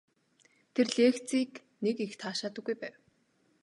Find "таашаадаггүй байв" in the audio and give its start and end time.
2.21-2.95